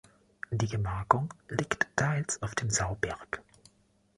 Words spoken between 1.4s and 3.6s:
liegt teils auf dem „Sauberg“.